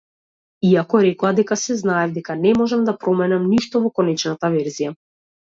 Иако 0.69 1.01
рекоа 1.07 1.31
дека 1.41 1.57
се, 1.65 1.75
знаев 1.83 2.15
дека 2.17 2.37
не 2.47 2.55
можам 2.63 2.87
да 2.89 2.97
променам 3.05 3.47
ништо 3.53 3.83
во 3.85 3.95
конечната 4.01 4.53
верзија. 4.59 4.99